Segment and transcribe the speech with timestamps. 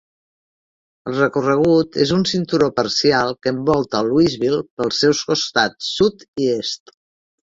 [1.09, 6.95] El recorregut és un cinturó parcial que envolta Louisville pels seus costats sud i est.